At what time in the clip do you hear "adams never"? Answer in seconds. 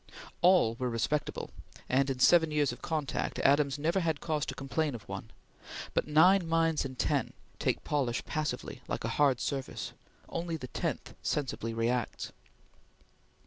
3.37-3.99